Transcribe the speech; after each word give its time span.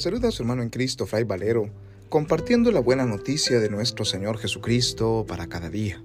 Saluda 0.00 0.28
a 0.28 0.30
su 0.30 0.44
hermano 0.44 0.62
en 0.62 0.70
Cristo, 0.70 1.06
Fray 1.06 1.24
Valero, 1.24 1.70
compartiendo 2.08 2.70
la 2.70 2.78
buena 2.78 3.04
noticia 3.04 3.58
de 3.58 3.68
nuestro 3.68 4.04
Señor 4.04 4.38
Jesucristo 4.38 5.24
para 5.26 5.48
cada 5.48 5.70
día. 5.70 6.00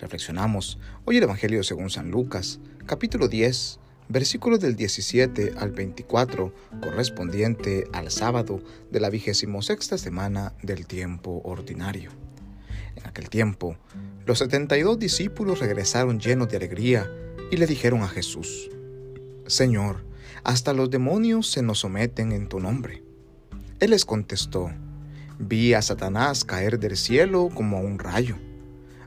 Reflexionamos 0.00 0.80
hoy 1.04 1.18
el 1.18 1.22
Evangelio 1.22 1.62
según 1.62 1.90
San 1.90 2.10
Lucas, 2.10 2.58
capítulo 2.86 3.28
10, 3.28 3.78
versículos 4.08 4.58
del 4.58 4.74
17 4.74 5.52
al 5.58 5.70
24, 5.70 6.52
correspondiente 6.82 7.84
al 7.92 8.10
sábado 8.10 8.64
de 8.90 8.98
la 8.98 9.10
vigésimo 9.10 9.62
sexta 9.62 9.96
semana 9.96 10.52
del 10.64 10.88
tiempo 10.88 11.40
ordinario. 11.44 12.10
En 12.96 13.06
aquel 13.06 13.30
tiempo, 13.30 13.76
los 14.26 14.40
setenta 14.40 14.76
y 14.76 14.82
dos 14.82 14.98
discípulos 14.98 15.60
regresaron 15.60 16.18
llenos 16.18 16.48
de 16.48 16.56
alegría 16.56 17.08
y 17.52 17.58
le 17.58 17.68
dijeron 17.68 18.02
a 18.02 18.08
Jesús, 18.08 18.70
Señor, 19.46 20.04
hasta 20.42 20.72
los 20.72 20.90
demonios 20.90 21.48
se 21.48 21.62
nos 21.62 21.78
someten 21.78 22.32
en 22.32 22.48
tu 22.48 22.58
nombre. 22.58 23.04
Él 23.80 23.92
les 23.92 24.04
contestó, 24.04 24.70
vi 25.38 25.72
a 25.72 25.80
Satanás 25.80 26.44
caer 26.44 26.78
del 26.78 26.98
cielo 26.98 27.48
como 27.54 27.80
un 27.80 27.98
rayo. 27.98 28.36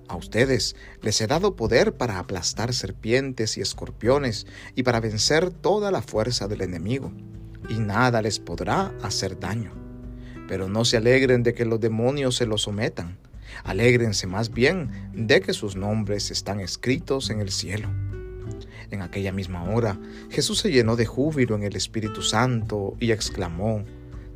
A 0.08 0.16
ustedes 0.16 0.76
les 1.04 1.22
he 1.22 1.28
dado 1.28 1.56
poder 1.56 1.96
para 1.96 2.18
aplastar 2.18 2.74
serpientes 2.74 3.56
y 3.58 3.62
escorpiones 3.62 4.48
y 4.74 4.82
para 4.82 5.00
vencer 5.00 5.52
toda 5.52 5.92
la 5.92 6.02
fuerza 6.02 6.48
del 6.48 6.62
enemigo, 6.62 7.14
y 7.70 7.76
nada 7.76 8.24
les 8.24 8.40
podrá 8.40 8.92
hacer 9.04 9.40
daño. 9.40 9.72
Pero 10.48 10.68
no 10.68 10.86
se 10.86 10.98
alegren 10.98 11.44
de 11.44 11.54
que 11.54 11.66
los 11.66 11.80
demonios 11.80 12.36
se 12.36 12.48
los 12.48 12.64
sometan, 12.64 13.20
alégrense 13.64 14.26
más 14.26 14.52
bien 14.52 14.90
de 15.14 15.40
que 15.42 15.54
sus 15.54 15.76
nombres 15.76 16.32
están 16.32 16.60
escritos 16.60 17.30
en 17.30 17.42
el 17.42 17.52
cielo. 17.52 17.90
En 18.90 19.04
aquella 19.04 19.32
misma 19.32 19.66
hora, 19.66 20.00
Jesús 20.32 20.58
se 20.58 20.72
llenó 20.72 20.96
de 20.96 21.06
júbilo 21.06 21.56
en 21.56 21.62
el 21.62 21.76
Espíritu 21.76 22.24
Santo 22.24 22.96
y 23.00 23.12
exclamó, 23.12 23.86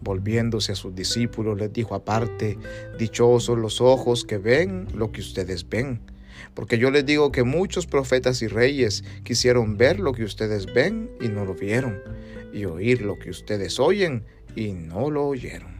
Volviéndose 0.00 0.72
a 0.72 0.76
sus 0.76 0.94
discípulos 0.94 1.58
les 1.58 1.72
dijo 1.72 1.94
aparte, 1.94 2.58
Dichosos 2.98 3.58
los 3.58 3.80
ojos 3.80 4.24
que 4.24 4.38
ven 4.38 4.86
lo 4.94 5.10
que 5.12 5.20
ustedes 5.20 5.68
ven, 5.68 6.00
porque 6.54 6.78
yo 6.78 6.90
les 6.90 7.04
digo 7.04 7.32
que 7.32 7.42
muchos 7.42 7.86
profetas 7.86 8.42
y 8.42 8.48
reyes 8.48 9.04
quisieron 9.24 9.76
ver 9.76 9.98
lo 10.00 10.12
que 10.12 10.24
ustedes 10.24 10.72
ven 10.72 11.10
y 11.20 11.28
no 11.28 11.44
lo 11.44 11.54
vieron, 11.54 12.00
y 12.52 12.64
oír 12.64 13.02
lo 13.02 13.18
que 13.18 13.30
ustedes 13.30 13.80
oyen 13.80 14.24
y 14.54 14.72
no 14.72 15.10
lo 15.10 15.26
oyeron. 15.26 15.78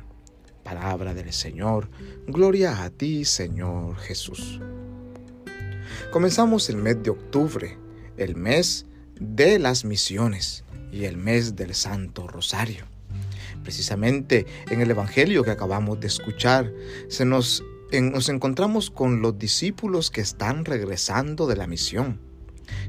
Palabra 0.63 1.15
del 1.15 1.33
Señor, 1.33 1.89
gloria 2.27 2.83
a 2.83 2.91
ti 2.91 3.25
Señor 3.25 3.97
Jesús. 3.97 4.61
Comenzamos 6.13 6.69
el 6.69 6.77
mes 6.77 7.03
de 7.03 7.11
octubre, 7.11 7.79
el 8.17 8.37
mes 8.37 8.87
de 9.19 9.59
las 9.59 9.85
misiones 9.85 10.65
y 10.93 11.05
el 11.05 11.17
mes 11.17 11.57
del 11.57 11.75
Santo 11.75 12.27
Rosario. 12.27 12.85
Precisamente 13.62 14.47
en 14.70 14.81
el 14.81 14.91
Evangelio 14.91 15.45
que 15.45 15.51
acabamos 15.51 16.01
de 16.01 16.06
escuchar, 16.06 16.72
se 17.09 17.25
nos, 17.25 17.65
nos 17.93 18.28
encontramos 18.28 18.91
con 18.91 19.21
los 19.22 19.38
discípulos 19.38 20.10
que 20.10 20.21
están 20.21 20.65
regresando 20.65 21.47
de 21.47 21.56
la 21.56 21.66
misión. 21.66 22.21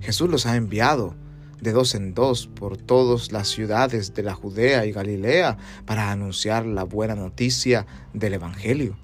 Jesús 0.02 0.30
los 0.30 0.46
ha 0.46 0.56
enviado 0.56 1.16
de 1.62 1.72
dos 1.72 1.96
en 1.96 2.14
dos 2.14 2.48
por 2.48 2.78
todas 2.78 3.32
las 3.32 3.50
ciudades 3.50 4.14
de 4.14 4.24
la 4.24 4.34
Judea 4.34 4.86
y 4.86 4.92
Galilea 4.92 5.58
para 5.86 6.12
anunciar 6.12 6.66
la 6.66 6.84
buena 6.84 7.16
noticia 7.16 7.86
del 8.14 8.36
Evangelio 8.36 8.98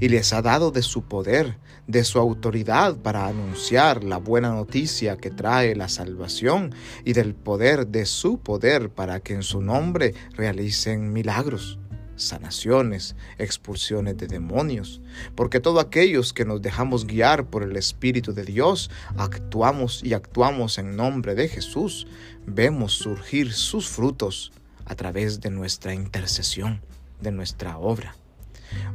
y 0.00 0.08
les 0.08 0.32
ha 0.32 0.42
dado 0.42 0.70
de 0.70 0.82
su 0.82 1.02
poder, 1.02 1.56
de 1.86 2.04
su 2.04 2.18
autoridad 2.18 2.96
para 2.96 3.26
anunciar 3.26 4.04
la 4.04 4.18
buena 4.18 4.50
noticia 4.50 5.16
que 5.16 5.30
trae 5.30 5.74
la 5.74 5.88
salvación 5.88 6.74
y 7.04 7.12
del 7.12 7.34
poder 7.34 7.86
de 7.86 8.06
su 8.06 8.38
poder 8.38 8.90
para 8.90 9.20
que 9.20 9.34
en 9.34 9.42
su 9.42 9.60
nombre 9.60 10.14
realicen 10.36 11.12
milagros 11.12 11.78
sanaciones, 12.22 13.16
expulsiones 13.38 14.16
de 14.16 14.26
demonios, 14.26 15.00
porque 15.34 15.60
todos 15.60 15.82
aquellos 15.82 16.32
que 16.32 16.44
nos 16.44 16.62
dejamos 16.62 17.06
guiar 17.06 17.46
por 17.46 17.62
el 17.62 17.76
Espíritu 17.76 18.32
de 18.32 18.44
Dios, 18.44 18.90
actuamos 19.16 20.02
y 20.04 20.14
actuamos 20.14 20.78
en 20.78 20.96
nombre 20.96 21.34
de 21.34 21.48
Jesús, 21.48 22.06
vemos 22.46 22.92
surgir 22.92 23.52
sus 23.52 23.88
frutos 23.88 24.52
a 24.84 24.94
través 24.94 25.40
de 25.40 25.50
nuestra 25.50 25.94
intercesión, 25.94 26.80
de 27.20 27.32
nuestra 27.32 27.78
obra. 27.78 28.19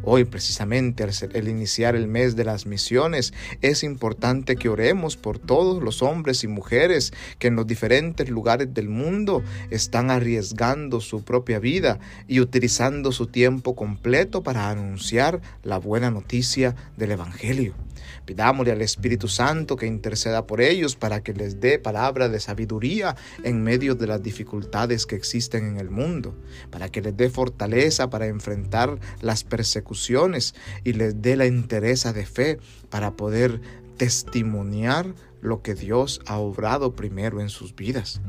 Hoy 0.04 0.26
precisamente 0.26 1.04
al 1.04 1.48
iniciar 1.48 1.96
el 1.96 2.08
mes 2.08 2.36
de 2.36 2.46
las 2.46 2.66
misiones 2.66 3.34
es 3.62 3.84
importante 3.84 4.56
que 4.56 4.70
oremos 4.70 5.18
por 5.18 5.40
todos 5.40 5.82
los 5.82 6.02
hombres 6.02 6.44
y 6.44 6.48
mujeres 6.48 7.14
que 7.40 7.48
en 7.48 7.56
los 7.56 7.68
diferentes 7.68 8.30
lugares 8.30 8.74
del 8.74 8.90
mundo 8.90 9.44
están 9.70 10.12
arriesgando 10.12 11.02
su 11.02 11.24
propia 11.24 11.60
vida 11.60 12.00
y 12.28 12.40
utilizando 12.40 13.12
su 13.12 13.28
tiempo 13.28 13.76
completo 13.76 14.44
para 14.44 14.70
anunciar 14.70 15.42
la 15.64 15.78
buena 15.78 16.12
noticia 16.12 16.76
del 16.98 17.12
Evangelio. 17.12 17.85
Pidámosle 18.26 18.72
al 18.72 18.82
Espíritu 18.82 19.28
Santo 19.28 19.76
que 19.76 19.86
interceda 19.86 20.46
por 20.48 20.62
ellos 20.62 20.96
para 20.96 21.22
que 21.22 21.34
les 21.34 21.60
dé 21.60 21.80
palabra 21.80 22.30
de 22.30 22.40
sabiduría 22.40 23.16
en 23.44 23.64
medio 23.64 23.96
de 23.96 24.08
las 24.08 24.22
dificultades 24.22 25.06
que 25.06 25.16
existen 25.16 25.66
en 25.66 25.80
el 25.80 25.90
mundo, 25.90 26.36
para 26.70 26.90
que 26.90 27.02
les 27.02 27.16
dé 27.16 27.30
fortaleza 27.30 28.10
para 28.10 28.28
enfrentar 28.28 29.00
las 29.22 29.44
persecuciones 29.44 30.56
y 30.84 30.94
les 30.94 31.22
dé 31.22 31.36
la 31.36 31.46
entereza 31.46 32.14
de 32.14 32.26
fe 32.26 32.60
para 32.90 33.12
poder 33.16 33.62
testimoniar 33.98 35.14
lo 35.42 35.62
que 35.62 35.76
Dios 35.76 36.22
ha 36.26 36.38
obrado 36.38 36.96
primero 36.96 37.40
en 37.40 37.50
sus 37.50 37.76
vidas. 37.76 38.22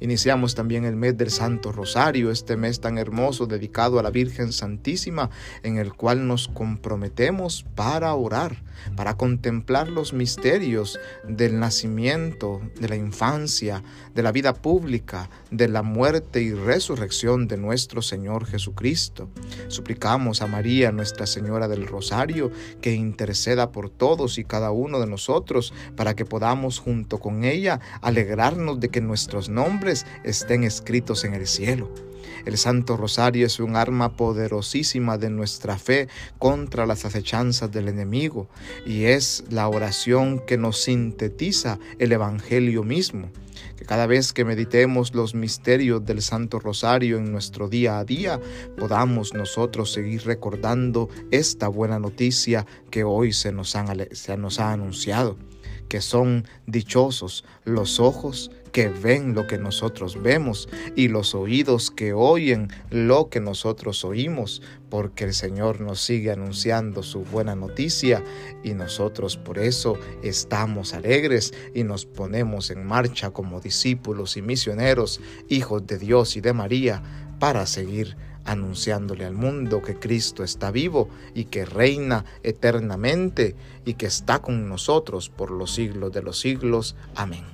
Iniciamos 0.00 0.54
también 0.54 0.84
el 0.84 0.96
mes 0.96 1.16
del 1.16 1.30
Santo 1.30 1.72
Rosario, 1.72 2.30
este 2.30 2.56
mes 2.56 2.80
tan 2.80 2.98
hermoso 2.98 3.46
dedicado 3.46 3.98
a 3.98 4.02
la 4.02 4.10
Virgen 4.10 4.52
Santísima, 4.52 5.30
en 5.62 5.78
el 5.78 5.94
cual 5.94 6.26
nos 6.26 6.48
comprometemos 6.48 7.64
para 7.74 8.14
orar, 8.14 8.62
para 8.96 9.16
contemplar 9.16 9.88
los 9.88 10.12
misterios 10.12 10.98
del 11.26 11.58
nacimiento, 11.58 12.60
de 12.80 12.88
la 12.88 12.96
infancia, 12.96 13.82
de 14.14 14.22
la 14.22 14.32
vida 14.32 14.54
pública, 14.54 15.30
de 15.50 15.68
la 15.68 15.82
muerte 15.82 16.42
y 16.42 16.52
resurrección 16.52 17.48
de 17.48 17.56
nuestro 17.56 18.02
Señor 18.02 18.46
Jesucristo. 18.46 19.28
Suplicamos 19.68 20.42
a 20.42 20.46
María, 20.46 20.92
Nuestra 20.92 21.26
Señora 21.26 21.68
del 21.68 21.86
Rosario, 21.86 22.50
que 22.80 22.94
interceda 22.94 23.72
por 23.72 23.90
todos 23.90 24.38
y 24.38 24.44
cada 24.44 24.70
uno 24.70 25.00
de 25.00 25.06
nosotros 25.06 25.72
para 25.96 26.14
que 26.14 26.24
podamos 26.24 26.78
junto 26.78 27.18
con 27.18 27.44
ella 27.44 27.80
alegrarnos 28.00 28.80
de 28.80 28.88
que 28.88 29.00
nuestros 29.00 29.48
nombres 29.48 29.75
estén 30.24 30.64
escritos 30.64 31.24
en 31.24 31.34
el 31.34 31.46
cielo. 31.46 31.90
El 32.44 32.56
Santo 32.58 32.96
Rosario 32.96 33.46
es 33.46 33.58
un 33.58 33.74
arma 33.74 34.16
poderosísima 34.16 35.18
de 35.18 35.30
nuestra 35.30 35.78
fe 35.78 36.08
contra 36.38 36.86
las 36.86 37.04
acechanzas 37.04 37.72
del 37.72 37.88
enemigo 37.88 38.48
y 38.86 39.04
es 39.04 39.44
la 39.50 39.68
oración 39.68 40.40
que 40.46 40.56
nos 40.56 40.80
sintetiza 40.80 41.78
el 41.98 42.12
Evangelio 42.12 42.84
mismo. 42.84 43.30
Que 43.76 43.84
cada 43.84 44.06
vez 44.06 44.32
que 44.32 44.44
meditemos 44.44 45.14
los 45.14 45.34
misterios 45.34 46.04
del 46.04 46.22
Santo 46.22 46.60
Rosario 46.60 47.18
en 47.18 47.32
nuestro 47.32 47.68
día 47.68 47.98
a 47.98 48.04
día, 48.04 48.40
podamos 48.78 49.34
nosotros 49.34 49.92
seguir 49.92 50.24
recordando 50.24 51.08
esta 51.32 51.66
buena 51.66 51.98
noticia 51.98 52.64
que 52.90 53.02
hoy 53.02 53.32
se 53.32 53.50
nos, 53.50 53.76
se 54.12 54.36
nos 54.36 54.60
ha 54.60 54.72
anunciado 54.72 55.36
que 55.88 56.00
son 56.00 56.46
dichosos 56.66 57.44
los 57.64 58.00
ojos 58.00 58.50
que 58.76 58.88
ven 58.90 59.34
lo 59.34 59.46
que 59.46 59.56
nosotros 59.56 60.20
vemos 60.22 60.68
y 60.94 61.08
los 61.08 61.34
oídos 61.34 61.90
que 61.90 62.12
oyen 62.12 62.68
lo 62.90 63.30
que 63.30 63.40
nosotros 63.40 64.04
oímos, 64.04 64.60
porque 64.90 65.24
el 65.24 65.32
Señor 65.32 65.80
nos 65.80 66.02
sigue 66.02 66.30
anunciando 66.30 67.02
su 67.02 67.20
buena 67.20 67.54
noticia 67.54 68.22
y 68.62 68.74
nosotros 68.74 69.38
por 69.38 69.58
eso 69.58 69.98
estamos 70.22 70.92
alegres 70.92 71.54
y 71.74 71.84
nos 71.84 72.04
ponemos 72.04 72.70
en 72.70 72.84
marcha 72.84 73.30
como 73.30 73.60
discípulos 73.60 74.36
y 74.36 74.42
misioneros, 74.42 75.20
hijos 75.48 75.86
de 75.86 75.96
Dios 75.96 76.36
y 76.36 76.42
de 76.42 76.52
María, 76.52 77.02
para 77.38 77.64
seguir 77.64 78.16
anunciándole 78.46 79.24
al 79.24 79.34
mundo 79.34 79.82
que 79.82 79.98
Cristo 79.98 80.42
está 80.42 80.70
vivo 80.70 81.08
y 81.34 81.44
que 81.44 81.64
reina 81.64 82.24
eternamente 82.42 83.54
y 83.84 83.94
que 83.94 84.06
está 84.06 84.40
con 84.40 84.68
nosotros 84.68 85.28
por 85.28 85.50
los 85.50 85.74
siglos 85.74 86.12
de 86.12 86.22
los 86.22 86.38
siglos. 86.38 86.96
Amén. 87.14 87.44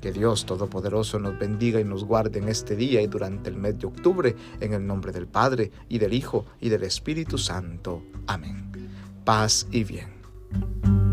Que 0.00 0.12
Dios 0.12 0.44
Todopoderoso 0.44 1.18
nos 1.18 1.38
bendiga 1.38 1.80
y 1.80 1.84
nos 1.84 2.04
guarde 2.04 2.38
en 2.38 2.48
este 2.48 2.76
día 2.76 3.00
y 3.00 3.06
durante 3.06 3.48
el 3.48 3.56
mes 3.56 3.78
de 3.78 3.86
octubre, 3.86 4.36
en 4.60 4.74
el 4.74 4.86
nombre 4.86 5.12
del 5.12 5.26
Padre, 5.26 5.70
y 5.88 5.98
del 5.98 6.12
Hijo, 6.12 6.44
y 6.60 6.68
del 6.68 6.84
Espíritu 6.84 7.38
Santo. 7.38 8.02
Amén. 8.26 8.70
Paz 9.24 9.66
y 9.70 9.84
bien. 9.84 11.03